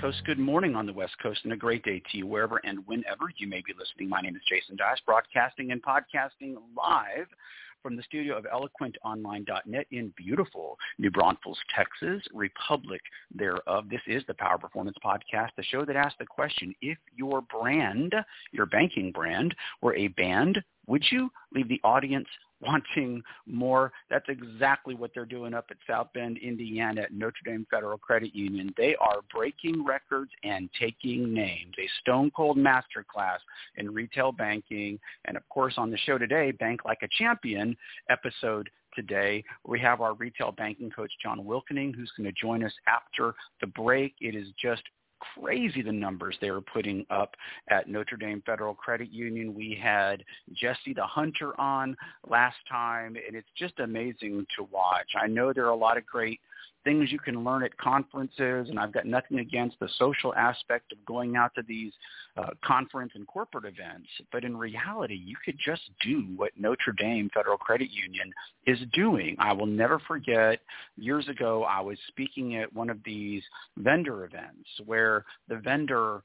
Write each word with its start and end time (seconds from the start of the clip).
Coast. 0.00 0.22
Good 0.24 0.38
morning 0.38 0.74
on 0.74 0.86
the 0.86 0.92
West 0.92 1.14
Coast 1.22 1.40
and 1.44 1.52
a 1.52 1.56
great 1.56 1.84
day 1.84 2.02
to 2.10 2.18
you 2.18 2.26
wherever 2.26 2.60
and 2.64 2.86
whenever 2.86 3.32
you 3.36 3.46
may 3.46 3.62
be 3.66 3.72
listening. 3.78 4.08
My 4.08 4.20
name 4.20 4.36
is 4.36 4.42
Jason 4.48 4.76
Dias, 4.76 5.00
broadcasting 5.06 5.72
and 5.72 5.82
podcasting 5.82 6.56
live 6.76 7.26
from 7.82 7.96
the 7.96 8.02
studio 8.02 8.36
of 8.36 8.44
eloquentonline.net 8.44 9.86
in 9.90 10.12
beautiful 10.16 10.78
New 10.98 11.10
Braunfels, 11.10 11.58
Texas, 11.74 12.22
Republic 12.32 13.00
thereof. 13.34 13.88
This 13.90 14.00
is 14.06 14.22
the 14.26 14.34
Power 14.34 14.58
Performance 14.58 14.96
Podcast, 15.04 15.50
the 15.56 15.64
show 15.64 15.84
that 15.84 15.96
asks 15.96 16.18
the 16.18 16.26
question, 16.26 16.74
if 16.80 16.98
your 17.16 17.40
brand, 17.40 18.14
your 18.52 18.66
banking 18.66 19.10
brand, 19.10 19.54
were 19.80 19.96
a 19.96 20.08
band, 20.08 20.62
would 20.86 21.04
you 21.10 21.30
leave 21.54 21.68
the 21.68 21.80
audience 21.84 22.28
wanting 22.62 23.22
more. 23.46 23.92
That's 24.10 24.28
exactly 24.28 24.94
what 24.94 25.10
they're 25.14 25.24
doing 25.24 25.54
up 25.54 25.66
at 25.70 25.76
South 25.88 26.08
Bend, 26.14 26.38
Indiana 26.38 27.02
at 27.02 27.12
Notre 27.12 27.42
Dame 27.44 27.66
Federal 27.70 27.98
Credit 27.98 28.34
Union. 28.34 28.72
They 28.76 28.94
are 28.96 29.20
breaking 29.32 29.84
records 29.84 30.30
and 30.44 30.68
taking 30.78 31.32
names. 31.32 31.74
A 31.78 31.88
stone 32.00 32.30
cold 32.34 32.56
masterclass 32.56 33.38
in 33.76 33.92
retail 33.92 34.32
banking. 34.32 34.98
And 35.24 35.36
of 35.36 35.48
course 35.48 35.74
on 35.76 35.90
the 35.90 35.98
show 35.98 36.18
today, 36.18 36.52
Bank 36.52 36.84
Like 36.84 37.00
a 37.02 37.08
Champion 37.18 37.76
episode 38.10 38.70
today. 38.94 39.44
We 39.66 39.80
have 39.80 40.00
our 40.00 40.14
retail 40.14 40.52
banking 40.52 40.90
coach, 40.90 41.12
John 41.22 41.40
Wilkening, 41.44 41.94
who's 41.94 42.12
going 42.16 42.28
to 42.28 42.40
join 42.40 42.64
us 42.64 42.72
after 42.86 43.34
the 43.60 43.66
break. 43.66 44.14
It 44.20 44.34
is 44.34 44.48
just 44.60 44.82
crazy 45.34 45.82
the 45.82 45.92
numbers 45.92 46.36
they 46.40 46.50
were 46.50 46.60
putting 46.60 47.06
up 47.10 47.34
at 47.68 47.88
Notre 47.88 48.16
Dame 48.16 48.42
Federal 48.44 48.74
Credit 48.74 49.10
Union. 49.10 49.54
We 49.54 49.78
had 49.80 50.24
Jesse 50.52 50.94
the 50.94 51.04
Hunter 51.04 51.58
on 51.60 51.96
last 52.28 52.56
time, 52.70 53.16
and 53.26 53.36
it's 53.36 53.48
just 53.56 53.78
amazing 53.80 54.46
to 54.56 54.64
watch. 54.64 55.10
I 55.20 55.26
know 55.26 55.52
there 55.52 55.66
are 55.66 55.70
a 55.70 55.76
lot 55.76 55.96
of 55.96 56.06
great 56.06 56.40
things 56.84 57.12
you 57.12 57.18
can 57.18 57.44
learn 57.44 57.62
at 57.62 57.76
conferences, 57.78 58.68
and 58.68 58.78
I've 58.78 58.92
got 58.92 59.06
nothing 59.06 59.38
against 59.38 59.78
the 59.80 59.88
social 59.98 60.34
aspect 60.34 60.92
of 60.92 61.04
going 61.06 61.36
out 61.36 61.54
to 61.56 61.62
these 61.66 61.92
uh, 62.36 62.48
conference 62.64 63.12
and 63.14 63.26
corporate 63.26 63.64
events. 63.64 64.08
But 64.30 64.44
in 64.44 64.56
reality, 64.56 65.14
you 65.14 65.36
could 65.44 65.56
just 65.64 65.82
do 66.04 66.24
what 66.36 66.50
Notre 66.58 66.92
Dame 66.96 67.30
Federal 67.34 67.58
Credit 67.58 67.90
Union 67.90 68.32
is 68.66 68.78
doing. 68.92 69.36
I 69.38 69.52
will 69.52 69.66
never 69.66 69.98
forget 70.00 70.60
years 70.96 71.28
ago, 71.28 71.64
I 71.64 71.80
was 71.80 71.98
speaking 72.08 72.56
at 72.56 72.72
one 72.72 72.90
of 72.90 72.98
these 73.04 73.42
vendor 73.76 74.24
events 74.24 74.68
where 74.84 75.24
the 75.48 75.56
vendor 75.56 76.22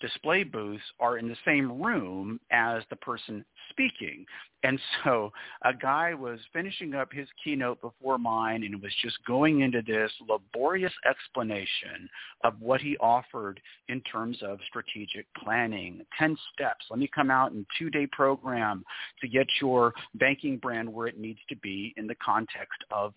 display 0.00 0.42
booths 0.42 0.82
are 0.98 1.18
in 1.18 1.28
the 1.28 1.36
same 1.44 1.82
room 1.82 2.40
as 2.50 2.82
the 2.90 2.96
person 2.96 3.44
speaking. 3.70 4.24
And 4.62 4.78
so 5.04 5.32
a 5.64 5.72
guy 5.72 6.14
was 6.14 6.38
finishing 6.52 6.94
up 6.94 7.12
his 7.12 7.28
keynote 7.42 7.80
before 7.80 8.18
mine 8.18 8.64
and 8.64 8.82
was 8.82 8.92
just 9.02 9.16
going 9.26 9.60
into 9.60 9.82
this 9.82 10.10
laborious 10.28 10.92
explanation 11.08 12.08
of 12.44 12.54
what 12.60 12.80
he 12.80 12.96
offered 12.98 13.60
in 13.88 14.00
terms 14.02 14.38
of 14.42 14.58
strategic 14.68 15.26
planning. 15.42 16.02
10 16.18 16.36
steps. 16.52 16.86
Let 16.90 16.98
me 16.98 17.08
come 17.14 17.30
out 17.30 17.52
in 17.52 17.66
two-day 17.78 18.08
program 18.12 18.84
to 19.20 19.28
get 19.28 19.46
your 19.60 19.92
banking 20.14 20.58
brand 20.58 20.92
where 20.92 21.06
it 21.06 21.18
needs 21.18 21.40
to 21.48 21.56
be 21.56 21.94
in 21.96 22.06
the 22.06 22.16
context 22.16 22.84
of 22.90 23.14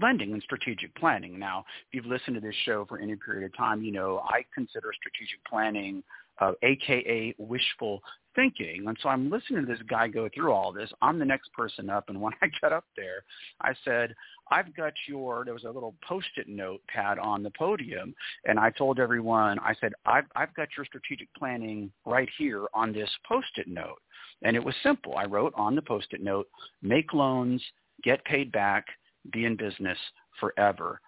lending 0.00 0.32
and 0.32 0.42
strategic 0.42 0.94
planning. 0.96 1.38
Now, 1.38 1.64
if 1.88 1.94
you've 1.94 2.06
listened 2.06 2.34
to 2.34 2.40
this 2.40 2.54
show 2.64 2.84
for 2.88 2.98
any 2.98 3.16
period 3.16 3.44
of 3.44 3.56
time, 3.56 3.82
you 3.82 3.92
know 3.92 4.22
I 4.24 4.44
consider 4.54 4.92
strategic 4.92 5.44
planning 5.48 6.02
uh, 6.40 6.52
aka 6.62 7.34
wishful 7.38 8.02
thinking. 8.34 8.84
And 8.86 8.96
so 9.02 9.08
I'm 9.08 9.30
listening 9.30 9.64
to 9.64 9.72
this 9.72 9.82
guy 9.88 10.08
go 10.08 10.28
through 10.34 10.52
all 10.52 10.72
this. 10.72 10.90
I'm 11.02 11.18
the 11.18 11.24
next 11.24 11.52
person 11.52 11.88
up, 11.90 12.08
and 12.08 12.20
when 12.20 12.32
I 12.42 12.48
got 12.60 12.72
up 12.72 12.84
there, 12.96 13.24
I 13.60 13.72
said, 13.84 14.14
"I've 14.50 14.74
got 14.76 14.92
your." 15.08 15.44
There 15.44 15.54
was 15.54 15.64
a 15.64 15.70
little 15.70 15.94
post-it 16.06 16.48
note 16.48 16.80
pad 16.88 17.18
on 17.18 17.42
the 17.42 17.50
podium, 17.50 18.14
and 18.44 18.58
I 18.58 18.70
told 18.70 18.98
everyone, 18.98 19.58
I 19.60 19.74
said, 19.80 19.92
"I've 20.06 20.26
I've 20.36 20.54
got 20.54 20.68
your 20.76 20.86
strategic 20.86 21.32
planning 21.34 21.90
right 22.04 22.28
here 22.38 22.66
on 22.74 22.92
this 22.92 23.10
post-it 23.26 23.68
note." 23.68 24.00
And 24.42 24.56
it 24.56 24.64
was 24.64 24.74
simple. 24.82 25.16
I 25.16 25.24
wrote 25.24 25.54
on 25.56 25.74
the 25.74 25.82
post-it 25.82 26.22
note, 26.22 26.48
"Make 26.82 27.12
loans, 27.12 27.62
get 28.02 28.24
paid 28.24 28.52
back, 28.52 28.86
be 29.32 29.44
in 29.44 29.56
business 29.56 29.98
forever." 30.40 31.00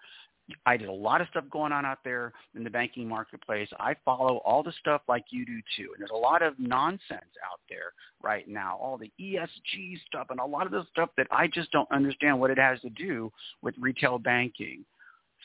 I 0.65 0.77
did 0.77 0.87
a 0.87 0.93
lot 0.93 1.21
of 1.21 1.27
stuff 1.29 1.43
going 1.51 1.71
on 1.71 1.85
out 1.85 1.99
there 2.03 2.31
in 2.55 2.63
the 2.63 2.69
banking 2.69 3.07
marketplace. 3.07 3.67
I 3.79 3.95
follow 4.05 4.37
all 4.45 4.63
the 4.63 4.71
stuff 4.79 5.01
like 5.07 5.25
you 5.29 5.45
do 5.45 5.59
too. 5.75 5.89
And 5.93 5.99
there's 5.99 6.11
a 6.11 6.15
lot 6.15 6.41
of 6.41 6.57
nonsense 6.57 7.01
out 7.43 7.59
there 7.69 7.93
right 8.21 8.47
now, 8.47 8.77
all 8.81 8.97
the 8.97 9.11
ESG 9.19 9.99
stuff 10.05 10.27
and 10.29 10.39
a 10.39 10.45
lot 10.45 10.65
of 10.65 10.71
the 10.71 10.85
stuff 10.91 11.09
that 11.17 11.27
I 11.31 11.47
just 11.47 11.71
don't 11.71 11.91
understand 11.91 12.39
what 12.39 12.51
it 12.51 12.57
has 12.57 12.79
to 12.81 12.89
do 12.89 13.31
with 13.61 13.75
retail 13.79 14.19
banking. 14.19 14.85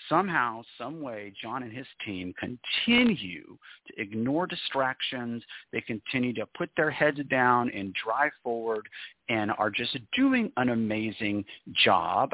Somehow, 0.08 0.62
some 0.78 1.00
way, 1.00 1.32
John 1.40 1.62
and 1.62 1.72
his 1.72 1.86
team 2.04 2.34
continue 2.38 3.58
to 3.86 4.00
ignore 4.00 4.46
distractions. 4.46 5.42
They 5.72 5.80
continue 5.80 6.32
to 6.34 6.46
put 6.56 6.70
their 6.76 6.90
heads 6.90 7.20
down 7.28 7.70
and 7.70 7.94
drive 7.94 8.32
forward 8.42 8.88
and 9.28 9.52
are 9.58 9.70
just 9.70 9.96
doing 10.16 10.50
an 10.56 10.70
amazing 10.70 11.44
job 11.84 12.30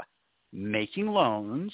making 0.52 1.08
loans 1.08 1.72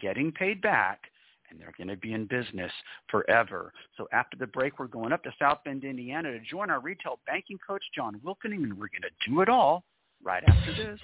getting 0.00 0.32
paid 0.32 0.60
back, 0.60 1.10
and 1.50 1.60
they're 1.60 1.74
going 1.76 1.88
to 1.88 1.96
be 1.96 2.12
in 2.12 2.26
business 2.26 2.72
forever. 3.10 3.72
So 3.96 4.06
after 4.12 4.36
the 4.36 4.46
break, 4.46 4.78
we're 4.78 4.86
going 4.86 5.12
up 5.12 5.22
to 5.24 5.32
South 5.38 5.58
Bend, 5.64 5.84
Indiana 5.84 6.30
to 6.32 6.40
join 6.40 6.70
our 6.70 6.80
retail 6.80 7.18
banking 7.26 7.58
coach, 7.66 7.82
John 7.94 8.20
Wilkening, 8.24 8.62
and 8.62 8.72
we're 8.74 8.88
going 8.88 9.02
to 9.02 9.30
do 9.30 9.40
it 9.40 9.48
all 9.48 9.84
right 10.22 10.42
after 10.46 10.74
this. 10.74 11.00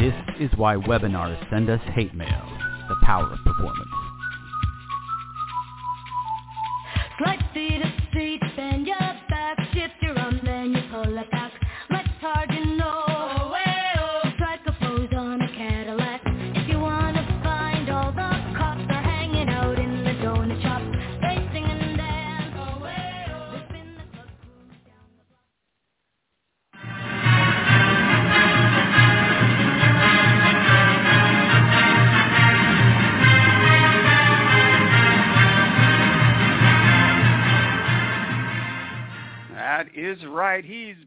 This 0.00 0.50
is 0.50 0.58
why 0.58 0.76
webinars 0.76 1.38
send 1.50 1.70
us 1.70 1.80
hate 1.94 2.14
mail, 2.14 2.28
the 2.88 2.96
power 3.04 3.32
of 3.32 3.38
performance. 3.44 3.83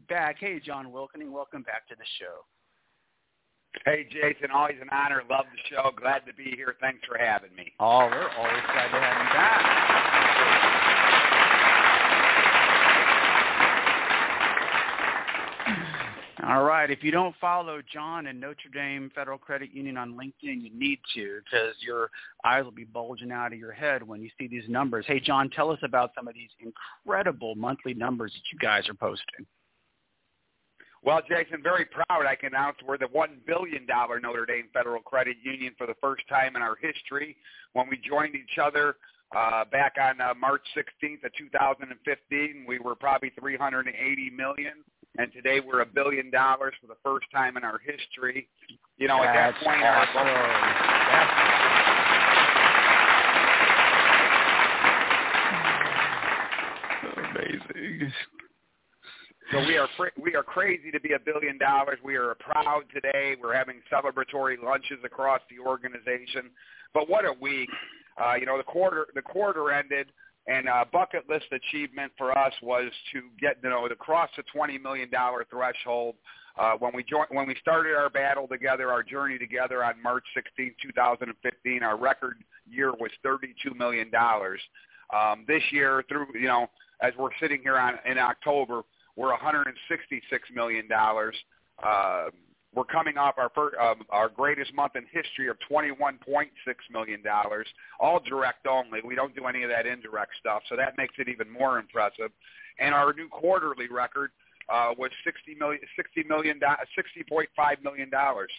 Back. 0.08 0.36
Hey, 0.38 0.60
John 0.60 0.86
Wilkening, 0.86 1.30
welcome 1.30 1.62
back 1.62 1.86
to 1.88 1.94
the 1.96 2.04
show. 2.18 2.44
Hey, 3.84 4.06
Jason, 4.10 4.50
always 4.52 4.76
an 4.80 4.88
honor. 4.90 5.22
Love 5.30 5.44
the 5.52 5.58
show. 5.68 5.90
Glad 5.96 6.20
to 6.26 6.34
be 6.34 6.52
here. 6.56 6.74
Thanks 6.80 7.00
for 7.06 7.18
having 7.18 7.54
me. 7.54 7.72
Oh, 7.78 8.06
we're 8.06 8.28
always 8.30 8.62
glad 8.72 8.88
to 8.88 9.00
have 9.00 9.26
you 9.26 9.32
back. 9.34 9.88
All 16.48 16.64
right. 16.64 16.90
If 16.90 17.04
you 17.04 17.10
don't 17.10 17.34
follow 17.38 17.82
John 17.92 18.28
and 18.28 18.40
Notre 18.40 18.70
Dame 18.72 19.10
Federal 19.14 19.36
Credit 19.36 19.70
Union 19.70 19.98
on 19.98 20.14
LinkedIn, 20.14 20.62
you 20.62 20.70
need 20.72 20.98
to 21.14 21.40
because 21.44 21.74
your 21.80 22.10
eyes 22.42 22.64
will 22.64 22.70
be 22.70 22.84
bulging 22.84 23.30
out 23.30 23.52
of 23.52 23.58
your 23.58 23.72
head 23.72 24.02
when 24.02 24.22
you 24.22 24.30
see 24.38 24.48
these 24.48 24.66
numbers. 24.66 25.04
Hey, 25.06 25.20
John, 25.20 25.50
tell 25.50 25.70
us 25.70 25.78
about 25.82 26.12
some 26.16 26.26
of 26.26 26.34
these 26.34 26.48
incredible 26.58 27.54
monthly 27.54 27.92
numbers 27.92 28.32
that 28.32 28.40
you 28.50 28.58
guys 28.58 28.88
are 28.88 28.94
posting. 28.94 29.46
Well, 31.04 31.20
Jason, 31.28 31.62
very 31.62 31.86
proud. 31.86 32.26
I 32.26 32.34
can 32.34 32.54
announce 32.54 32.76
we're 32.86 32.98
the 32.98 33.06
$1 33.06 33.28
billion 33.46 33.86
Notre 33.86 34.46
Dame 34.46 34.68
Federal 34.72 35.00
Credit 35.00 35.36
Union 35.42 35.74
for 35.78 35.86
the 35.86 35.94
first 36.00 36.22
time 36.28 36.56
in 36.56 36.62
our 36.62 36.76
history. 36.76 37.36
When 37.72 37.88
we 37.88 37.98
joined 37.98 38.34
each 38.34 38.58
other 38.62 38.96
uh, 39.36 39.64
back 39.66 39.94
on 40.00 40.20
uh, 40.20 40.34
March 40.34 40.62
16th 40.76 41.24
of 41.24 41.32
2015, 41.38 42.64
we 42.66 42.78
were 42.78 42.94
probably 42.94 43.30
380 43.38 44.30
million 44.30 44.72
and 45.18 45.32
today 45.32 45.60
we're 45.60 45.80
a 45.80 45.86
billion 45.86 46.30
dollars 46.30 46.74
for 46.80 46.86
the 46.86 46.96
first 47.02 47.26
time 47.34 47.56
in 47.56 47.64
our 47.64 47.78
history. 47.78 48.48
You 48.98 49.08
know, 49.08 49.20
That's 49.22 49.36
at 49.36 49.52
that 49.52 49.64
point, 49.64 49.82
our 49.82 50.06
amazing. 57.34 58.12
So 59.52 59.60
we 59.60 59.78
are 59.78 59.88
fr- 59.96 60.20
we 60.20 60.34
are 60.34 60.42
crazy 60.42 60.90
to 60.90 61.00
be 61.00 61.14
a 61.14 61.18
billion 61.18 61.58
dollars. 61.58 61.98
We 62.04 62.16
are 62.16 62.34
proud 62.34 62.82
today. 62.92 63.34
We're 63.42 63.54
having 63.54 63.80
celebratory 63.90 64.62
lunches 64.62 64.98
across 65.04 65.40
the 65.50 65.58
organization. 65.66 66.50
But 66.92 67.08
what 67.08 67.24
a 67.24 67.32
week! 67.40 67.70
Uh, 68.22 68.34
you 68.34 68.44
know, 68.46 68.58
the 68.58 68.64
quarter 68.64 69.06
the 69.14 69.22
quarter 69.22 69.70
ended 69.72 70.08
And 70.46 70.66
a 70.66 70.86
bucket 70.90 71.28
list 71.28 71.46
achievement 71.52 72.12
for 72.16 72.36
us 72.36 72.52
was 72.62 72.90
to 73.12 73.22
get 73.40 73.58
you 73.62 73.70
know 73.70 73.86
to 73.88 73.94
cross 73.94 74.30
the 74.36 74.42
twenty 74.54 74.78
million 74.78 75.10
dollar 75.10 75.46
threshold. 75.50 76.16
Uh, 76.58 76.72
when 76.78 76.92
we 76.94 77.04
joined, 77.04 77.28
when 77.30 77.46
we 77.46 77.54
started 77.60 77.94
our 77.94 78.10
battle 78.10 78.48
together, 78.48 78.90
our 78.90 79.02
journey 79.02 79.38
together 79.38 79.84
on 79.84 80.02
March 80.02 80.24
16, 80.34 80.74
2015, 80.82 81.82
our 81.84 81.96
record 81.96 82.38
year 82.68 82.90
was 82.92 83.12
32 83.22 83.74
million 83.74 84.10
dollars. 84.10 84.60
Um, 85.14 85.44
this 85.46 85.62
year, 85.70 86.02
through 86.08 86.26
you 86.34 86.48
know, 86.48 86.66
as 87.00 87.12
we're 87.18 87.30
sitting 87.40 87.60
here 87.62 87.78
on 87.78 87.94
in 88.06 88.18
October, 88.18 88.82
we're 89.18 89.30
166 89.30 90.48
million 90.54 90.88
dollars. 90.88 91.34
Uh, 91.82 92.26
we're 92.74 92.84
coming 92.84 93.16
off 93.18 93.34
our 93.38 93.50
first, 93.54 93.76
um, 93.80 94.02
our 94.10 94.28
greatest 94.28 94.72
month 94.74 94.94
in 94.94 95.02
history 95.10 95.48
of 95.48 95.56
$21.6 95.70 96.18
million, 96.92 97.22
all 97.98 98.20
direct 98.20 98.66
only. 98.66 99.00
We 99.02 99.14
don't 99.14 99.34
do 99.34 99.46
any 99.46 99.62
of 99.62 99.70
that 99.70 99.86
indirect 99.86 100.32
stuff, 100.38 100.62
so 100.68 100.76
that 100.76 100.96
makes 100.98 101.14
it 101.18 101.28
even 101.28 101.50
more 101.50 101.78
impressive. 101.78 102.30
And 102.78 102.94
our 102.94 103.12
new 103.14 103.26
quarterly 103.28 103.88
record 103.88 104.30
uh, 104.68 104.90
was 104.96 105.10
60 105.24 105.56
million, 105.58 105.80
60 105.96 106.24
million, 106.28 106.60
60.5 106.60 107.82
million 107.82 108.10
dollars. 108.10 108.50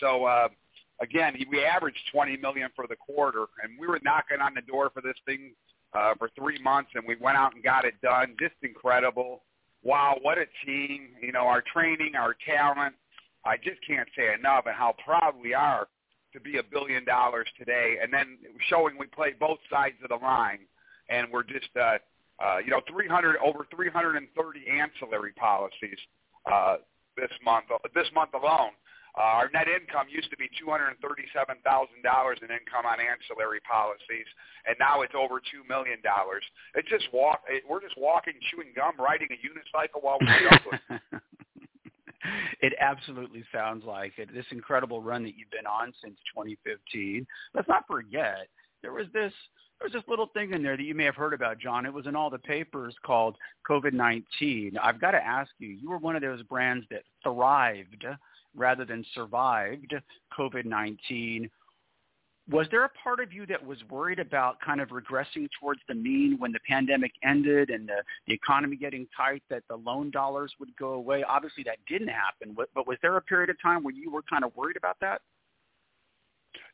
So 0.00 0.24
uh, 0.24 0.48
again, 1.02 1.34
we 1.50 1.64
averaged 1.64 1.98
20 2.12 2.36
million 2.38 2.70
for 2.74 2.86
the 2.86 2.96
quarter, 2.96 3.46
and 3.62 3.78
we 3.78 3.86
were 3.86 4.00
knocking 4.02 4.40
on 4.40 4.54
the 4.54 4.62
door 4.62 4.90
for 4.94 5.02
this 5.02 5.16
thing 5.26 5.52
uh, 5.92 6.14
for 6.18 6.30
three 6.38 6.62
months, 6.62 6.90
and 6.94 7.04
we 7.06 7.16
went 7.16 7.36
out 7.36 7.54
and 7.54 7.64
got 7.64 7.84
it 7.84 8.00
done. 8.00 8.36
Just 8.38 8.54
incredible. 8.62 9.42
Wow, 9.82 10.16
what 10.22 10.38
a 10.38 10.46
team! 10.64 11.10
You 11.20 11.32
know, 11.32 11.46
our 11.46 11.62
training, 11.72 12.14
our 12.16 12.36
talent 12.46 12.94
I 13.46 13.56
just 13.56 13.78
can't 13.86 14.08
say 14.16 14.34
enough 14.34 14.66
and 14.66 14.74
how 14.74 14.94
proud 15.04 15.34
we 15.40 15.54
are 15.54 15.86
to 16.32 16.40
be 16.40 16.58
a 16.58 16.62
billion 16.62 17.04
dollars 17.04 17.46
today. 17.58 17.96
And 18.02 18.12
then 18.12 18.38
showing 18.68 18.98
we 18.98 19.06
play 19.06 19.32
both 19.38 19.58
sides 19.70 19.94
of 20.02 20.10
the 20.10 20.16
line, 20.16 20.66
and 21.08 21.28
we're 21.32 21.44
just 21.44 21.70
uh, 21.80 21.98
uh, 22.42 22.58
you 22.58 22.70
know 22.70 22.80
300 22.90 23.36
over 23.38 23.66
330 23.74 24.60
ancillary 24.68 25.32
policies 25.32 25.98
uh, 26.50 26.76
this 27.16 27.30
month. 27.44 27.66
This 27.94 28.08
month 28.14 28.34
alone. 28.34 28.74
Uh, 29.16 29.40
our 29.40 29.48
net 29.48 29.64
income 29.64 30.06
used 30.12 30.28
to 30.28 30.36
be 30.36 30.44
$237,000 30.60 30.92
in 31.00 32.48
income 32.52 32.84
on 32.84 33.00
ancillary 33.00 33.60
policies, 33.64 34.28
and 34.68 34.76
now 34.78 35.00
it's 35.00 35.16
over 35.16 35.40
$2 35.40 35.64
million. 35.64 35.98
It's 36.74 36.88
just 36.88 37.08
walk. 37.12 37.40
It, 37.48 37.64
we're 37.68 37.80
just 37.80 37.96
walking, 37.96 38.34
chewing 38.52 38.76
gum, 38.76 38.92
riding 39.00 39.28
a 39.32 39.40
unicycle 39.40 40.04
while 40.04 40.18
we 40.20 40.28
juggle. 40.28 41.00
it 42.60 42.74
absolutely 42.78 43.44
sounds 43.52 43.84
like 43.84 44.12
it. 44.18 44.28
This 44.34 44.46
incredible 44.50 45.00
run 45.00 45.22
that 45.24 45.36
you've 45.36 45.50
been 45.50 45.66
on 45.66 45.92
since 46.02 46.16
2015. 46.34 47.26
Let's 47.54 47.68
not 47.68 47.86
forget 47.86 48.48
there 48.82 48.92
was 48.92 49.06
this 49.12 49.32
there 49.78 49.86
was 49.86 49.92
this 49.92 50.08
little 50.08 50.28
thing 50.28 50.52
in 50.52 50.62
there 50.62 50.76
that 50.76 50.82
you 50.82 50.94
may 50.94 51.04
have 51.04 51.16
heard 51.16 51.34
about, 51.34 51.58
John. 51.58 51.84
It 51.84 51.92
was 51.92 52.06
in 52.06 52.16
all 52.16 52.30
the 52.30 52.38
papers 52.38 52.94
called 53.04 53.36
COVID-19. 53.68 54.72
I've 54.82 55.00
got 55.00 55.10
to 55.10 55.22
ask 55.22 55.50
you, 55.58 55.68
you 55.68 55.90
were 55.90 55.98
one 55.98 56.16
of 56.16 56.22
those 56.22 56.42
brands 56.44 56.86
that 56.90 57.02
thrived 57.22 58.06
rather 58.56 58.84
than 58.84 59.04
survived 59.14 59.94
COVID-19 60.38 61.50
was 62.48 62.68
there 62.70 62.84
a 62.84 62.90
part 63.02 63.18
of 63.18 63.32
you 63.32 63.44
that 63.46 63.64
was 63.64 63.78
worried 63.90 64.20
about 64.20 64.60
kind 64.60 64.80
of 64.80 64.90
regressing 64.90 65.48
towards 65.58 65.80
the 65.88 65.94
mean 65.94 66.36
when 66.38 66.52
the 66.52 66.60
pandemic 66.68 67.10
ended 67.24 67.70
and 67.70 67.88
the, 67.88 68.02
the 68.28 68.34
economy 68.34 68.76
getting 68.76 69.06
tight 69.16 69.42
that 69.50 69.64
the 69.68 69.74
loan 69.74 70.10
dollars 70.12 70.52
would 70.60 70.68
go 70.78 70.92
away? 70.92 71.24
Obviously 71.28 71.64
that 71.64 71.78
didn't 71.88 72.08
happen, 72.08 72.56
but, 72.56 72.68
was 72.86 72.98
there 73.02 73.16
a 73.16 73.22
period 73.22 73.50
of 73.50 73.60
time 73.60 73.82
where 73.82 73.94
you 73.94 74.12
were 74.12 74.22
kind 74.30 74.44
of 74.44 74.54
worried 74.54 74.76
about 74.76 74.96
that? 75.00 75.22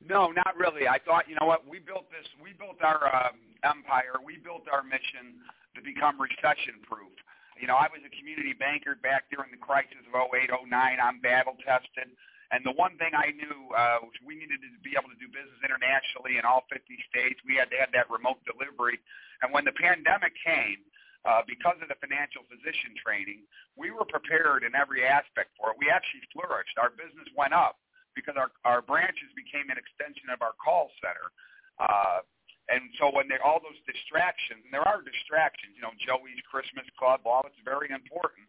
No, 0.07 0.29
not 0.29 0.55
really. 0.59 0.87
I 0.87 0.99
thought, 0.99 1.25
you 1.27 1.37
know 1.41 1.47
what, 1.47 1.67
we 1.67 1.79
built 1.79 2.05
this, 2.11 2.29
we 2.43 2.53
built 2.53 2.77
our 2.83 3.07
um, 3.09 3.39
empire, 3.65 4.21
we 4.23 4.37
built 4.37 4.69
our 4.71 4.83
mission 4.83 5.41
to 5.75 5.81
become 5.81 6.21
recession 6.21 6.85
proof. 6.85 7.17
You 7.61 7.69
know, 7.69 7.77
I 7.77 7.89
was 7.93 8.01
a 8.05 8.13
community 8.13 8.53
banker 8.53 8.97
back 8.99 9.29
during 9.31 9.51
the 9.51 9.61
crisis 9.61 10.03
of 10.09 10.15
08, 10.15 10.51
09. 10.51 10.69
I'm 10.73 11.21
battle 11.21 11.57
tested. 11.63 12.11
And 12.53 12.61
the 12.69 12.77
one 12.77 13.01
thing 13.01 13.17
I 13.17 13.33
knew 13.33 13.73
uh, 13.73 14.05
was 14.05 14.13
we 14.21 14.37
needed 14.37 14.61
to 14.61 14.71
be 14.85 14.93
able 14.93 15.09
to 15.09 15.17
do 15.17 15.29
business 15.33 15.57
internationally 15.65 16.37
in 16.37 16.45
all 16.45 16.69
50 16.69 16.85
states. 17.09 17.41
We 17.49 17.57
had 17.57 17.73
to 17.73 17.81
have 17.81 17.97
that 17.97 18.13
remote 18.13 18.45
delivery. 18.45 19.01
And 19.41 19.49
when 19.57 19.65
the 19.65 19.73
pandemic 19.73 20.37
came, 20.37 20.85
uh, 21.25 21.41
because 21.49 21.79
of 21.81 21.89
the 21.89 21.97
financial 22.03 22.43
physician 22.51 22.93
training, 22.99 23.47
we 23.79 23.95
were 23.95 24.05
prepared 24.05 24.67
in 24.67 24.75
every 24.75 25.07
aspect 25.07 25.55
for 25.57 25.73
it. 25.73 25.81
We 25.81 25.89
actually 25.89 26.27
flourished. 26.35 26.77
Our 26.77 26.93
business 26.93 27.31
went 27.33 27.55
up 27.57 27.81
because 28.13 28.37
our, 28.37 28.53
our 28.69 28.83
branches 28.83 29.33
became 29.33 29.71
an 29.73 29.79
extension 29.81 30.29
of 30.29 30.43
our 30.45 30.53
call 30.59 30.93
center. 31.01 31.33
Uh, 31.81 32.21
and 32.71 32.93
so 32.99 33.11
when 33.11 33.27
there 33.27 33.43
all 33.43 33.59
those 33.59 33.79
distractions, 33.89 34.63
and 34.63 34.73
there 34.73 34.87
are 34.87 35.03
distractions, 35.03 35.75
you 35.75 35.83
know, 35.83 35.95
Joey's 35.99 36.39
Christmas 36.47 36.87
Club, 36.95 37.27
all 37.27 37.43
it's 37.47 37.59
very 37.67 37.91
important. 37.91 38.47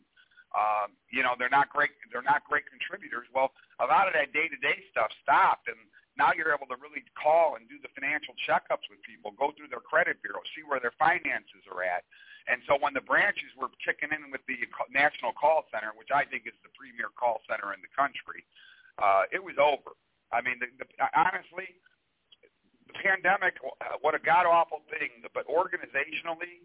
Um, 0.53 0.93
you 1.09 1.25
know, 1.25 1.33
they're 1.33 1.49
not 1.49 1.73
great. 1.73 1.97
They're 2.13 2.25
not 2.25 2.45
great 2.45 2.69
contributors. 2.69 3.25
Well, 3.33 3.49
a 3.81 3.89
lot 3.89 4.05
of 4.05 4.13
that 4.13 4.29
day-to-day 4.37 4.85
stuff 4.93 5.09
stopped, 5.25 5.65
and 5.65 5.81
now 6.13 6.29
you're 6.37 6.53
able 6.53 6.69
to 6.69 6.77
really 6.77 7.01
call 7.17 7.57
and 7.57 7.65
do 7.65 7.81
the 7.81 7.89
financial 7.97 8.37
checkups 8.45 8.85
with 8.85 9.01
people, 9.01 9.33
go 9.33 9.49
through 9.57 9.73
their 9.73 9.81
credit 9.81 10.21
bureau, 10.21 10.45
see 10.53 10.61
where 10.61 10.77
their 10.77 10.93
finances 11.01 11.65
are 11.73 11.81
at. 11.81 12.05
And 12.45 12.61
so 12.69 12.77
when 12.77 12.93
the 12.93 13.01
branches 13.01 13.49
were 13.57 13.73
kicking 13.81 14.13
in 14.13 14.29
with 14.29 14.45
the 14.45 14.61
national 14.93 15.33
call 15.33 15.65
center, 15.73 15.89
which 15.97 16.13
I 16.13 16.21
think 16.27 16.45
is 16.45 16.53
the 16.61 16.69
premier 16.77 17.09
call 17.09 17.41
center 17.49 17.73
in 17.73 17.81
the 17.81 17.89
country, 17.89 18.45
uh, 19.01 19.25
it 19.33 19.41
was 19.41 19.57
over. 19.57 19.97
I 20.29 20.45
mean, 20.45 20.61
the, 20.61 20.69
the, 20.77 20.85
honestly, 21.17 21.81
pandemic, 23.03 23.59
uh, 23.61 23.99
what 23.99 24.15
a 24.15 24.21
god 24.23 24.47
awful 24.47 24.79
thing. 24.87 25.11
But 25.35 25.43
organizationally, 25.51 26.63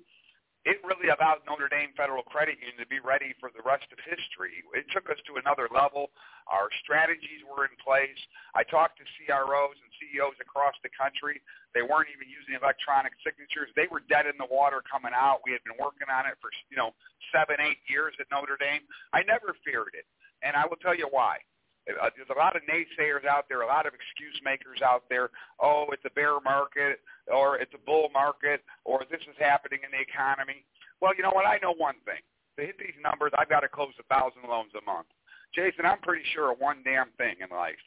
it 0.69 0.79
really 0.82 1.08
allowed 1.08 1.43
Notre 1.46 1.70
Dame 1.70 1.96
Federal 1.96 2.26
Credit 2.26 2.58
Union 2.58 2.76
to 2.82 2.88
be 2.90 3.00
ready 3.00 3.32
for 3.38 3.49
the 3.55 3.62
rest 3.62 3.87
of 3.88 3.99
history. 4.05 4.61
It 4.76 4.85
took 4.90 5.08
us 5.08 5.17
to 5.31 5.38
another 5.40 5.64
level. 5.73 6.12
Our 6.45 6.68
strategies 6.83 7.40
were 7.47 7.64
in 7.64 7.73
place. 7.80 8.18
I 8.52 8.68
talked 8.68 9.00
to 9.00 9.07
CROs 9.16 9.78
and 9.80 9.90
CEOs 9.97 10.37
across 10.42 10.76
the 10.85 10.92
country. 10.92 11.40
They 11.73 11.80
weren't 11.80 12.12
even 12.12 12.28
using 12.28 12.59
electronic 12.59 13.16
signatures. 13.25 13.73
They 13.80 13.88
were 13.88 14.04
dead 14.12 14.28
in 14.28 14.37
the 14.37 14.50
water 14.50 14.85
coming 14.85 15.16
out. 15.16 15.40
We 15.47 15.57
had 15.57 15.62
been 15.64 15.78
working 15.80 16.11
on 16.12 16.28
it 16.28 16.37
for, 16.42 16.52
you 16.68 16.76
know, 16.76 16.92
seven, 17.33 17.62
eight 17.64 17.80
years 17.88 18.12
at 18.21 18.28
Notre 18.28 18.61
Dame. 18.61 18.85
I 19.16 19.25
never 19.25 19.57
feared 19.64 19.97
it. 19.97 20.04
And 20.45 20.52
I 20.52 20.68
will 20.68 20.78
tell 20.85 20.95
you 20.95 21.09
why. 21.09 21.40
Uh, 21.88 22.11
there's 22.16 22.28
a 22.28 22.38
lot 22.38 22.57
of 22.57 22.62
naysayers 22.68 23.25
out 23.25 23.49
there, 23.49 23.62
a 23.62 23.66
lot 23.66 23.87
of 23.87 23.92
excuse 23.97 24.37
makers 24.45 24.85
out 24.85 25.04
there. 25.09 25.30
Oh, 25.61 25.87
it's 25.92 26.04
a 26.04 26.12
bear 26.12 26.40
market, 26.45 27.00
or 27.26 27.57
it's 27.57 27.73
a 27.75 27.83
bull 27.87 28.11
market, 28.12 28.61
or 28.85 29.00
this 29.11 29.23
is 29.25 29.37
happening 29.38 29.80
in 29.85 29.90
the 29.90 30.02
economy. 30.02 30.64
Well, 31.00 31.16
you 31.16 31.23
know 31.23 31.33
what? 31.33 31.47
I 31.47 31.59
know 31.62 31.73
one 31.73 31.97
thing. 32.04 32.21
To 32.59 32.66
hit 32.66 32.76
these 32.78 32.99
numbers, 33.00 33.33
I've 33.38 33.49
got 33.49 33.61
to 33.61 33.68
close 33.68 33.95
a 34.00 34.07
thousand 34.12 34.45
loans 34.49 34.73
a 34.76 34.85
month. 34.85 35.07
Jason, 35.54 35.87
I'm 35.87 36.02
pretty 36.04 36.25
sure 36.35 36.52
of 36.52 36.61
one 36.61 36.83
damn 36.85 37.09
thing 37.16 37.37
in 37.40 37.49
life. 37.49 37.80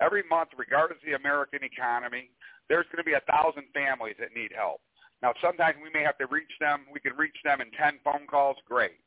Every 0.00 0.22
month, 0.30 0.50
regardless 0.56 1.02
of 1.02 1.06
the 1.08 1.18
American 1.18 1.64
economy, 1.64 2.30
there's 2.68 2.86
going 2.92 3.02
to 3.02 3.08
be 3.08 3.18
a 3.18 3.26
thousand 3.26 3.66
families 3.74 4.14
that 4.20 4.36
need 4.36 4.52
help. 4.54 4.80
Now, 5.22 5.34
sometimes 5.42 5.76
we 5.82 5.90
may 5.90 6.04
have 6.06 6.18
to 6.18 6.30
reach 6.30 6.52
them. 6.60 6.86
We 6.92 7.00
can 7.00 7.16
reach 7.16 7.34
them 7.42 7.60
in 7.60 7.72
10 7.74 7.98
phone 8.04 8.26
calls. 8.30 8.56
Great. 8.68 9.02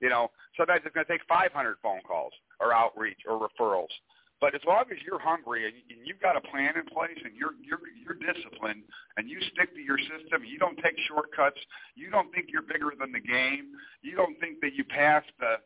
You 0.00 0.10
know, 0.10 0.28
sometimes 0.56 0.82
it's 0.84 0.94
going 0.94 1.06
to 1.06 1.12
take 1.12 1.24
500 1.28 1.52
phone 1.82 2.00
calls 2.06 2.32
or 2.60 2.72
outreach 2.72 3.18
or 3.28 3.40
referrals. 3.40 3.92
But 4.40 4.54
as 4.54 4.60
long 4.68 4.84
as 4.92 5.00
you're 5.00 5.18
hungry 5.18 5.64
and, 5.64 5.74
you've 6.04 6.20
got 6.20 6.36
a 6.36 6.44
plan 6.52 6.76
in 6.76 6.84
place 6.92 7.16
and 7.24 7.32
you're 7.32 7.56
you're 7.64 7.80
you're 7.96 8.20
disciplined 8.20 8.84
and 9.16 9.30
you 9.30 9.40
stick 9.56 9.72
to 9.72 9.80
your 9.80 9.96
system, 9.96 10.44
you 10.44 10.60
don't 10.60 10.76
take 10.84 10.94
shortcuts. 11.08 11.56
You 11.96 12.12
don't 12.12 12.28
think 12.36 12.52
you're 12.52 12.66
bigger 12.68 12.92
than 12.92 13.12
the 13.16 13.24
game. 13.24 13.72
You 14.04 14.14
don't 14.14 14.36
think 14.38 14.60
that 14.60 14.76
you 14.76 14.84
pass 14.84 15.24
the. 15.40 15.56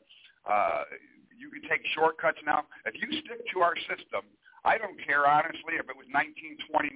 Uh, 0.47 0.87
you 1.35 1.51
can 1.51 1.67
take 1.67 1.83
shortcuts 1.99 2.39
now. 2.47 2.69
If 2.87 2.95
you 2.95 3.11
stick 3.27 3.43
to 3.53 3.61
our 3.61 3.75
system, 3.91 4.23
I 4.63 4.79
don't 4.79 4.97
care 5.03 5.27
honestly 5.27 5.81
if 5.81 5.89
it 5.91 5.97
was 5.97 6.07
1929. 6.15 6.95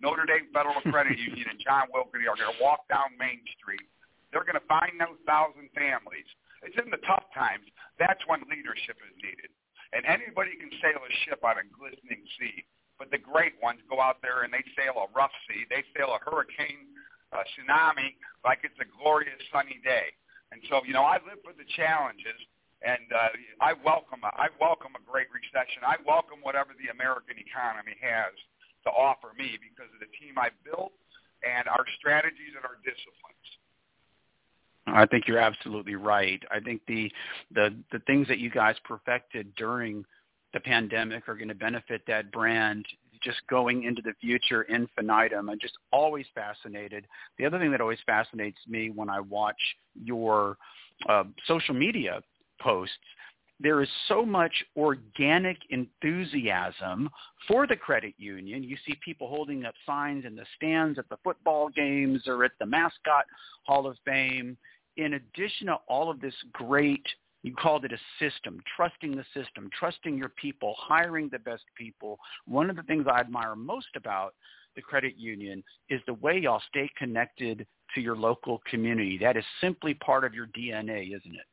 Notre 0.00 0.26
Dame 0.26 0.50
Federal 0.50 0.80
Credit 0.90 1.16
Union 1.16 1.46
and 1.54 1.60
John 1.62 1.86
Wilkening 1.94 2.26
are 2.26 2.34
going 2.34 2.50
to 2.50 2.60
walk 2.60 2.88
down 2.88 3.14
Main 3.14 3.40
Street. 3.60 3.84
They're 4.32 4.44
going 4.48 4.58
to 4.58 4.68
find 4.68 4.98
those 4.98 5.20
thousand 5.22 5.70
families 5.76 6.26
it's 6.62 6.76
in 6.78 6.88
the 6.88 7.02
tough 7.04 7.24
times. 7.34 7.66
That's 7.98 8.20
when 8.26 8.44
leadership 8.48 8.96
is 9.02 9.14
needed. 9.20 9.50
And 9.92 10.04
anybody 10.04 10.56
can 10.56 10.72
sail 10.82 11.00
a 11.00 11.12
ship 11.24 11.40
on 11.44 11.56
a 11.60 11.66
glistening 11.72 12.24
sea. 12.36 12.64
But 12.98 13.12
the 13.12 13.20
great 13.20 13.60
ones 13.60 13.84
go 13.92 14.00
out 14.00 14.24
there 14.24 14.42
and 14.42 14.52
they 14.52 14.64
sail 14.72 14.96
a 14.96 15.08
rough 15.12 15.34
sea. 15.44 15.68
They 15.68 15.84
sail 15.92 16.16
a 16.16 16.20
hurricane, 16.24 16.88
a 17.32 17.44
tsunami, 17.54 18.16
like 18.40 18.64
it's 18.64 18.78
a 18.80 18.88
glorious 18.88 19.36
sunny 19.52 19.78
day. 19.84 20.16
And 20.52 20.62
so, 20.70 20.80
you 20.86 20.94
know, 20.96 21.04
I 21.04 21.20
live 21.26 21.42
for 21.42 21.52
the 21.52 21.66
challenges, 21.74 22.38
and 22.80 23.02
uh, 23.10 23.34
I 23.58 23.74
welcome 23.82 24.22
a, 24.22 24.30
I 24.38 24.46
welcome 24.62 24.94
a 24.94 25.02
great 25.02 25.26
recession. 25.34 25.82
I 25.82 25.98
welcome 26.06 26.38
whatever 26.40 26.70
the 26.78 26.94
American 26.94 27.34
economy 27.34 27.98
has 27.98 28.32
to 28.86 28.90
offer 28.94 29.34
me 29.34 29.58
because 29.58 29.90
of 29.90 29.98
the 29.98 30.10
team 30.16 30.38
I 30.38 30.54
built 30.62 30.94
and 31.42 31.66
our 31.66 31.84
strategies 31.98 32.54
and 32.54 32.62
our 32.62 32.78
disciplines. 32.86 33.46
I 34.96 35.06
think 35.06 35.28
you're 35.28 35.38
absolutely 35.38 35.94
right. 35.94 36.42
I 36.50 36.60
think 36.60 36.80
the 36.88 37.10
the 37.54 37.76
the 37.92 37.98
things 38.00 38.26
that 38.28 38.38
you 38.38 38.50
guys 38.50 38.76
perfected 38.84 39.54
during 39.56 40.04
the 40.54 40.60
pandemic 40.60 41.28
are 41.28 41.34
going 41.34 41.48
to 41.48 41.54
benefit 41.54 42.02
that 42.06 42.32
brand 42.32 42.86
just 43.22 43.38
going 43.48 43.84
into 43.84 44.02
the 44.02 44.12
future 44.20 44.62
infinitum. 44.62 45.50
I'm 45.50 45.58
just 45.60 45.74
always 45.92 46.26
fascinated. 46.34 47.06
The 47.38 47.46
other 47.46 47.58
thing 47.58 47.70
that 47.72 47.80
always 47.80 47.98
fascinates 48.06 48.58
me 48.66 48.90
when 48.90 49.10
I 49.10 49.20
watch 49.20 49.60
your 50.02 50.56
uh, 51.08 51.24
social 51.46 51.74
media 51.74 52.20
posts 52.60 52.96
there 53.58 53.82
is 53.82 53.88
so 54.08 54.24
much 54.24 54.52
organic 54.76 55.56
enthusiasm 55.70 57.08
for 57.48 57.66
the 57.66 57.76
credit 57.76 58.14
union. 58.18 58.62
You 58.62 58.76
see 58.86 58.94
people 59.02 59.28
holding 59.28 59.64
up 59.64 59.74
signs 59.86 60.24
in 60.26 60.36
the 60.36 60.44
stands 60.56 60.98
at 60.98 61.08
the 61.08 61.16
football 61.24 61.70
games 61.70 62.24
or 62.26 62.44
at 62.44 62.52
the 62.60 62.66
mascot 62.66 63.24
hall 63.64 63.86
of 63.86 63.96
fame. 64.04 64.58
In 64.96 65.14
addition 65.14 65.66
to 65.66 65.76
all 65.88 66.10
of 66.10 66.20
this 66.20 66.34
great, 66.52 67.04
you 67.42 67.54
called 67.54 67.84
it 67.84 67.92
a 67.92 67.98
system, 68.18 68.60
trusting 68.76 69.14
the 69.14 69.24
system, 69.34 69.70
trusting 69.78 70.16
your 70.16 70.30
people, 70.30 70.74
hiring 70.78 71.28
the 71.30 71.38
best 71.38 71.64
people. 71.76 72.18
One 72.46 72.70
of 72.70 72.76
the 72.76 72.82
things 72.82 73.06
I 73.10 73.20
admire 73.20 73.54
most 73.54 73.88
about 73.94 74.34
the 74.74 74.82
credit 74.82 75.16
union 75.16 75.62
is 75.88 76.00
the 76.06 76.14
way 76.14 76.38
y'all 76.38 76.62
stay 76.68 76.90
connected 76.98 77.66
to 77.94 78.00
your 78.00 78.16
local 78.16 78.62
community. 78.68 79.18
That 79.18 79.36
is 79.36 79.44
simply 79.60 79.94
part 79.94 80.24
of 80.24 80.34
your 80.34 80.46
DNA, 80.48 81.08
isn't 81.08 81.34
it? 81.34 81.46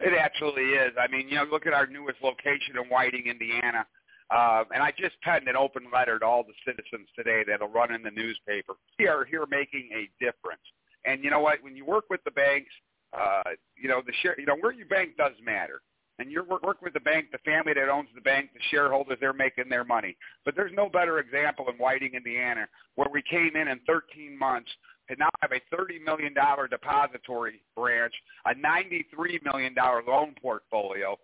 It 0.00 0.14
absolutely 0.18 0.64
is. 0.64 0.92
I 0.98 1.10
mean, 1.10 1.28
you 1.28 1.36
know, 1.36 1.44
look 1.44 1.66
at 1.66 1.72
our 1.72 1.86
newest 1.86 2.18
location 2.22 2.76
in 2.82 2.88
Whiting, 2.88 3.26
Indiana. 3.26 3.86
Uh, 4.30 4.64
and 4.72 4.82
I 4.82 4.92
just 4.98 5.20
penned 5.22 5.48
an 5.48 5.56
open 5.56 5.84
letter 5.92 6.18
to 6.18 6.24
all 6.24 6.42
the 6.42 6.54
citizens 6.66 7.08
today 7.14 7.44
that'll 7.46 7.68
run 7.68 7.92
in 7.92 8.02
the 8.02 8.10
newspaper. 8.10 8.74
We 8.98 9.06
are 9.06 9.24
here 9.24 9.44
making 9.50 9.90
a 9.94 10.08
difference. 10.24 10.62
And 11.04 11.22
you 11.24 11.30
know 11.30 11.40
what? 11.40 11.62
When 11.62 11.76
you 11.76 11.84
work 11.84 12.04
with 12.10 12.22
the 12.24 12.30
banks, 12.30 12.70
uh, 13.12 13.50
you 13.76 13.88
know 13.88 14.02
the 14.04 14.12
share, 14.22 14.38
you 14.38 14.46
know 14.46 14.56
where 14.60 14.72
you 14.72 14.84
bank 14.84 15.16
does 15.16 15.32
matter. 15.44 15.82
And 16.18 16.30
you're 16.30 16.44
working 16.44 16.82
with 16.82 16.92
the 16.92 17.00
bank, 17.00 17.28
the 17.32 17.38
family 17.38 17.72
that 17.74 17.88
owns 17.88 18.08
the 18.14 18.20
bank, 18.20 18.50
the 18.52 18.60
shareholders, 18.70 19.16
they're 19.20 19.32
making 19.32 19.68
their 19.68 19.82
money. 19.82 20.16
But 20.44 20.54
there's 20.54 20.70
no 20.74 20.88
better 20.88 21.18
example 21.18 21.66
in 21.68 21.76
Whiting, 21.76 22.12
Indiana, 22.14 22.68
where 22.94 23.08
we 23.10 23.22
came 23.22 23.56
in 23.56 23.68
in 23.68 23.80
13 23.86 24.38
months 24.38 24.70
to 25.08 25.16
now 25.16 25.30
have 25.40 25.50
a 25.52 25.74
$30 25.74 26.04
million 26.04 26.34
depository 26.70 27.62
branch, 27.74 28.12
a 28.46 28.54
$93 28.54 29.42
million 29.42 29.74
loan 30.06 30.34
portfolio, 30.40 31.18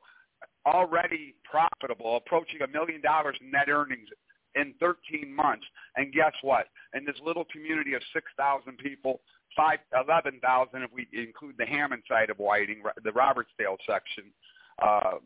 already 0.67 1.35
profitable, 1.45 2.17
approaching 2.17 2.63
a 2.63 2.69
million 2.69 3.01
dollars 3.01 3.37
in 3.41 3.51
net 3.51 3.69
earnings 3.69 4.09
in 4.61 4.75
13 4.81 5.33
months. 5.35 5.65
And 5.97 6.13
guess 6.13 6.33
what? 6.43 6.67
In 6.95 7.05
this 7.05 7.17
little 7.25 7.45
community 7.51 7.95
of 7.95 8.03
6,000 8.13 8.77
people, 8.79 9.21
five, 9.57 9.79
11,000 10.09 10.83
if 10.83 10.91
we 10.93 11.09
include 11.13 11.55
the 11.59 11.67
Hammond 11.67 12.03
side 12.09 12.31
of 12.31 12.39
Whiting, 12.39 12.83
the 13.03 13.11
Robertsdale 13.11 13.77
section, 13.87 14.25
uh, 14.83 15.19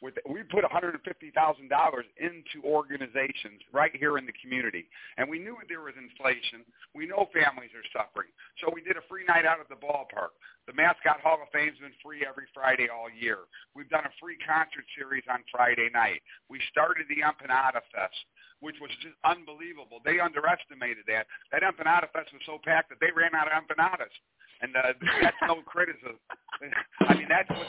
with, 0.00 0.14
we 0.30 0.46
put 0.46 0.62
$150,000 0.62 1.02
into 1.02 2.58
organizations 2.62 3.58
right 3.72 3.90
here 3.94 4.18
in 4.18 4.26
the 4.26 4.36
community. 4.38 4.86
And 5.18 5.28
we 5.28 5.38
knew 5.38 5.58
there 5.66 5.82
was 5.82 5.98
inflation. 5.98 6.62
We 6.94 7.06
know 7.06 7.26
families 7.34 7.74
are 7.74 7.86
suffering. 7.90 8.30
So 8.62 8.70
we 8.70 8.80
did 8.80 8.94
a 8.94 9.04
free 9.10 9.26
night 9.26 9.42
out 9.42 9.58
at 9.58 9.66
the 9.66 9.80
ballpark. 9.80 10.38
The 10.70 10.76
Mascot 10.78 11.18
Hall 11.18 11.42
of 11.42 11.50
Fame 11.50 11.74
has 11.74 11.80
been 11.82 11.96
free 11.98 12.22
every 12.22 12.46
Friday 12.54 12.86
all 12.86 13.10
year. 13.10 13.50
We've 13.74 13.90
done 13.90 14.06
a 14.06 14.14
free 14.22 14.38
concert 14.38 14.86
series 14.94 15.26
on 15.26 15.42
Friday 15.50 15.90
night. 15.90 16.22
We 16.46 16.62
started 16.70 17.10
the 17.10 17.26
Empanada 17.26 17.82
Fest, 17.90 18.22
which 18.60 18.78
was 18.78 18.94
just 19.02 19.18
unbelievable. 19.26 19.98
They 20.06 20.22
underestimated 20.22 21.10
that. 21.10 21.26
That 21.50 21.66
Empanada 21.66 22.06
Fest 22.14 22.30
was 22.30 22.44
so 22.46 22.62
packed 22.62 22.94
that 22.94 23.02
they 23.02 23.10
ran 23.10 23.34
out 23.34 23.50
of 23.50 23.56
empanadas. 23.56 24.14
And 24.62 24.74
uh, 24.74 24.94
that's 25.22 25.42
no 25.42 25.62
criticism. 25.66 26.22
I 27.08 27.14
mean, 27.14 27.30
that's 27.30 27.50
what 27.50 27.66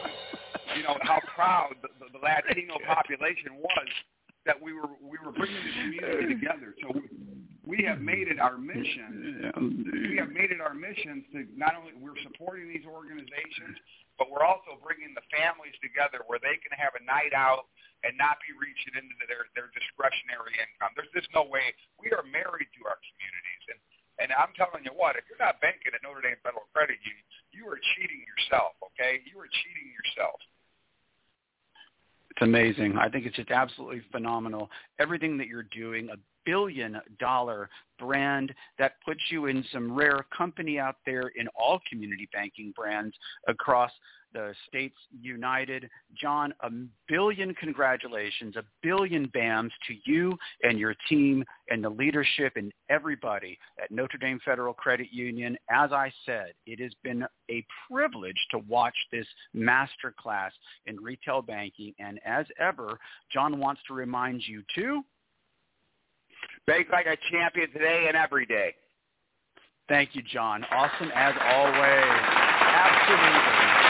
you 0.75 0.83
know 0.83 0.97
how 1.01 1.19
proud 1.35 1.75
the, 1.81 1.89
the, 1.99 2.11
the 2.13 2.21
Latino 2.21 2.77
population 2.87 3.57
was 3.57 3.89
that 4.45 4.57
we 4.59 4.73
were 4.73 4.89
we 5.01 5.17
were 5.23 5.31
bringing 5.31 5.61
the 5.61 5.73
community 5.77 6.25
uh, 6.25 6.33
together. 6.33 6.75
So 6.81 6.95
we, 6.95 7.03
we 7.69 7.79
have 7.85 8.01
made 8.01 8.27
it 8.31 8.41
our 8.41 8.57
mission. 8.57 9.53
We 10.09 10.17
have 10.17 10.33
made 10.33 10.49
it 10.49 10.57
our 10.57 10.73
mission 10.73 11.21
to 11.37 11.45
not 11.53 11.77
only 11.77 11.93
we're 12.01 12.17
supporting 12.25 12.65
these 12.65 12.87
organizations, 12.87 13.77
but 14.17 14.31
we're 14.33 14.43
also 14.47 14.81
bringing 14.81 15.13
the 15.13 15.21
families 15.29 15.77
together 15.77 16.25
where 16.25 16.41
they 16.41 16.57
can 16.59 16.73
have 16.73 16.97
a 16.97 17.03
night 17.05 17.35
out 17.35 17.69
and 18.01 18.15
not 18.17 18.41
be 18.41 18.55
reaching 18.55 18.95
into 18.95 19.13
their 19.29 19.51
their 19.53 19.69
discretionary 19.75 20.55
income. 20.57 20.95
There's 20.95 21.13
just 21.13 21.29
no 21.35 21.45
way 21.45 21.75
we 22.01 22.09
are 22.15 22.25
married 22.25 22.73
to 22.79 22.81
our 22.89 22.97
communities, 22.97 23.63
and 23.69 23.79
and 24.19 24.29
I'm 24.35 24.51
telling 24.57 24.83
you 24.83 24.91
what, 24.97 25.15
if 25.15 25.29
you're 25.31 25.39
not 25.39 25.63
banking 25.63 25.95
at 25.95 26.03
Notre 26.03 26.19
Dame 26.23 26.39
Federal 26.43 26.67
Credit 26.75 26.99
Union, 26.99 27.25
you 27.55 27.69
are 27.71 27.79
cheating 27.95 28.19
yourself. 28.27 28.75
Okay, 28.91 29.23
you 29.23 29.39
are 29.39 29.47
cheating 29.47 29.93
yourself. 29.95 30.39
It's 32.39 32.47
amazing. 32.47 32.97
I 32.97 33.09
think 33.09 33.25
it's 33.25 33.35
just 33.35 33.51
absolutely 33.51 34.01
phenomenal. 34.13 34.69
Everything 34.97 35.37
that 35.39 35.47
you're 35.47 35.63
doing, 35.63 36.09
billion 36.49 36.99
dollar 37.19 37.69
brand 37.99 38.51
that 38.79 38.93
puts 39.05 39.19
you 39.29 39.45
in 39.45 39.63
some 39.71 39.95
rare 39.95 40.25
company 40.35 40.79
out 40.79 40.95
there 41.05 41.31
in 41.35 41.47
all 41.49 41.79
community 41.87 42.27
banking 42.33 42.73
brands 42.75 43.15
across 43.47 43.91
the 44.33 44.53
states 44.67 44.95
united. 45.21 45.89
John, 46.19 46.53
a 46.61 46.69
billion 47.07 47.53
congratulations, 47.55 48.55
a 48.55 48.63
billion 48.81 49.27
BAMs 49.27 49.71
to 49.87 49.95
you 50.11 50.37
and 50.63 50.79
your 50.79 50.95
team 51.07 51.43
and 51.69 51.83
the 51.83 51.89
leadership 51.89 52.53
and 52.55 52.71
everybody 52.89 53.57
at 53.81 53.91
Notre 53.91 54.17
Dame 54.17 54.39
Federal 54.43 54.73
Credit 54.73 55.07
Union. 55.11 55.57
As 55.69 55.91
I 55.91 56.11
said, 56.25 56.53
it 56.65 56.79
has 56.79 56.91
been 57.03 57.25
a 57.49 57.65
privilege 57.91 58.37
to 58.51 58.59
watch 58.59 58.95
this 59.11 59.27
master 59.53 60.13
class 60.19 60.51
in 60.85 60.97
retail 60.97 61.41
banking. 61.41 61.93
And 61.99 62.19
as 62.25 62.45
ever, 62.59 62.99
John 63.31 63.59
wants 63.59 63.81
to 63.87 63.93
remind 63.93 64.43
you 64.47 64.63
too. 64.75 65.03
Bank 66.69 66.87
like 66.91 67.07
a 67.07 67.17
champion 67.31 67.71
today 67.71 68.05
and 68.07 68.15
every 68.15 68.45
day. 68.45 68.75
Thank 69.87 70.11
you, 70.13 70.21
John. 70.21 70.63
Awesome 70.71 71.09
as 71.15 71.33
always. 71.43 72.21
Absolutely. 72.61 73.89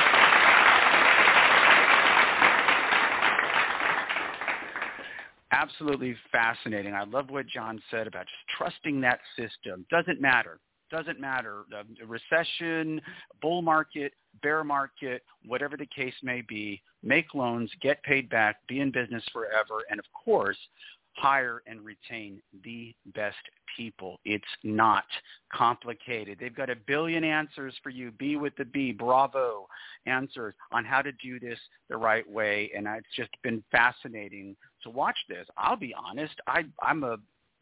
absolutely 5.51 6.15
fascinating. 6.31 6.93
I 6.93 7.03
love 7.03 7.29
what 7.29 7.45
John 7.47 7.81
said 7.91 8.07
about 8.07 8.25
just 8.27 8.57
trusting 8.57 9.01
that 9.01 9.19
system. 9.35 9.85
Doesn't 9.89 10.21
matter. 10.21 10.59
Doesn't 10.89 11.19
matter. 11.19 11.63
A 11.73 12.05
recession, 12.05 13.01
bull 13.41 13.61
market, 13.61 14.13
bear 14.41 14.63
market, 14.63 15.23
whatever 15.45 15.75
the 15.75 15.85
case 15.85 16.13
may 16.23 16.41
be, 16.47 16.81
make 17.03 17.35
loans, 17.35 17.69
get 17.81 18.01
paid 18.03 18.29
back, 18.29 18.55
be 18.69 18.79
in 18.79 18.89
business 18.89 19.23
forever, 19.33 19.83
and 19.89 19.99
of 19.99 20.05
course, 20.13 20.57
hire 21.13 21.61
and 21.67 21.81
retain 21.81 22.41
the 22.63 22.95
best 23.13 23.37
people. 23.75 24.19
It's 24.25 24.43
not 24.63 25.05
complicated. 25.53 26.37
They've 26.39 26.55
got 26.55 26.69
a 26.69 26.75
billion 26.75 27.23
answers 27.23 27.73
for 27.83 27.89
you. 27.89 28.11
B 28.11 28.35
with 28.35 28.55
the 28.57 28.65
B, 28.65 28.91
bravo, 28.91 29.67
answers 30.05 30.53
on 30.71 30.85
how 30.85 31.01
to 31.01 31.11
do 31.13 31.39
this 31.39 31.59
the 31.89 31.97
right 31.97 32.29
way. 32.29 32.71
And 32.75 32.87
it's 32.87 33.07
just 33.15 33.31
been 33.43 33.63
fascinating 33.71 34.55
to 34.83 34.89
watch 34.89 35.17
this. 35.27 35.47
I'll 35.57 35.75
be 35.75 35.93
honest, 35.93 36.35
I, 36.47 36.65
I'm 36.81 37.03
a 37.03 37.17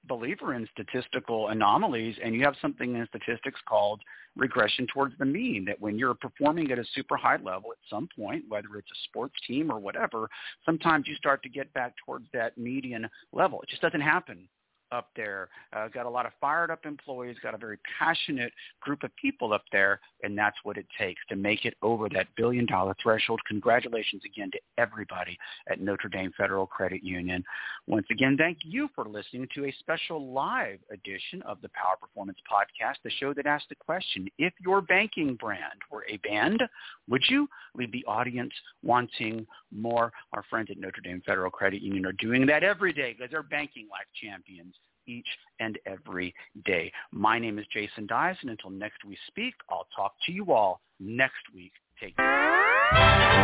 believer 0.08 0.54
in 0.54 0.68
statistical 0.72 1.50
anomalies 1.50 2.16
and 2.24 2.34
you 2.34 2.44
have 2.44 2.56
something 2.62 2.96
in 2.96 3.08
statistics 3.08 3.60
called 3.68 4.02
regression 4.36 4.88
towards 4.94 5.18
the 5.18 5.26
mean 5.26 5.66
that 5.66 5.80
when 5.82 5.98
you're 5.98 6.14
performing 6.14 6.72
at 6.72 6.80
a 6.80 6.86
super 6.94 7.18
high 7.18 7.38
level 7.38 7.72
at 7.72 7.78
some 7.90 8.08
point 8.16 8.44
whether 8.48 8.68
it's 8.78 8.92
a 8.92 9.00
sports 9.10 9.36
team 9.48 9.72
or 9.72 9.80
whatever 9.80 10.30
sometimes 10.66 11.08
you 11.08 11.16
start 11.16 11.42
to 11.44 11.50
get 11.50 11.72
back 11.74 11.94
towards 12.06 12.26
that 12.34 12.58
median 12.58 13.08
level. 13.32 13.62
It 13.62 13.70
just 13.70 13.82
doesn't 13.82 14.02
happen 14.02 14.48
up 14.92 15.10
there. 15.16 15.50
Uh, 15.74 15.88
got 15.88 16.06
a 16.06 16.10
lot 16.10 16.26
of 16.26 16.32
fired 16.40 16.72
up 16.72 16.86
employees, 16.86 17.36
got 17.42 17.54
a 17.54 17.58
very 17.58 17.78
passionate 18.00 18.52
group 18.82 19.04
of 19.04 19.16
people 19.16 19.54
up 19.54 19.64
there, 19.72 20.00
and 20.24 20.38
that's 20.38 20.58
what 20.64 20.78
it 20.78 20.86
takes 20.98 21.22
to 21.30 21.36
make 21.36 21.66
it 21.66 21.76
over 21.82 22.10
that 22.10 22.28
billion 22.36 22.66
dollar 22.66 22.96
threshold. 23.02 23.40
Congratulations 23.48 24.22
again 24.26 24.52
to 24.52 24.60
everybody 24.78 25.38
at 25.70 25.82
Notre 25.82 26.10
Dame 26.10 26.32
Federal 26.38 26.66
Credit 26.66 27.04
Union. 27.04 27.44
Once 27.88 28.08
again, 28.12 28.36
thank 28.38 28.60
you 28.64 28.90
for 28.96 29.06
listening 29.06 29.48
to 29.56 29.66
a 29.66 29.76
special 29.80 30.32
live 30.32 30.80
edition 30.92 31.42
of 31.44 31.62
the 31.62 31.70
Power 31.70 31.96
Performance 32.00 32.40
Podcast, 32.52 32.96
the 33.04 33.12
show 33.12 33.34
that 33.34 33.46
asks 33.46 33.68
the 33.70 33.76
question, 33.76 34.28
if 34.38 34.54
your 34.60 34.82
banking 34.82 35.36
brand 35.36 35.82
were 35.92 36.06
a 36.10 36.18
band, 36.18 36.64
would 37.10 37.24
you 37.30 37.48
leave 37.76 37.92
the 37.92 38.06
audience 38.06 38.54
wanting 38.84 39.46
more? 39.72 40.12
Our 40.34 40.44
friends 40.50 40.70
at 40.72 40.78
Notre 40.78 41.02
Dame 41.02 41.22
Federal 41.26 41.52
Credit 41.52 41.82
Union 41.82 42.06
are 42.06 42.14
doing 42.14 42.46
that 42.48 42.64
every 42.64 42.94
day 42.94 43.14
because 43.14 43.32
they're 43.32 43.44
banking 43.44 43.88
life 43.90 44.08
champions 44.22 44.76
each 45.08 45.28
and 45.60 45.80
every 45.86 46.34
day. 46.66 46.92
My 47.12 47.40
name 47.40 47.60
is 47.60 47.66
Jason 47.74 48.06
Dyes, 48.08 48.36
and 48.42 48.52
until 48.52 48.70
next 48.70 49.04
we 49.06 49.18
speak, 49.28 49.54
I'll 49.70 49.88
talk 49.96 50.14
to 50.26 50.32
you 50.32 50.52
all 50.52 50.82
next 51.00 51.42
week. 51.54 51.72
Take 52.00 52.16
care. 52.18 53.38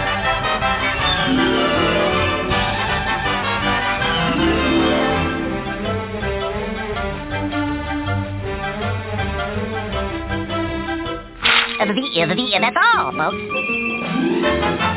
The, 11.79 11.93
the, 11.93 12.59
that's 12.61 12.77
all, 12.95 13.11
folks. 13.11 14.92